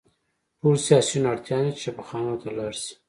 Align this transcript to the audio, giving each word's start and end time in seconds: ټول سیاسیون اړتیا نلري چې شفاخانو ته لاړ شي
ټول 0.59 0.75
سیاسیون 0.87 1.23
اړتیا 1.31 1.55
نلري 1.57 1.73
چې 1.75 1.81
شفاخانو 1.85 2.35
ته 2.41 2.47
لاړ 2.57 2.71
شي 2.83 2.93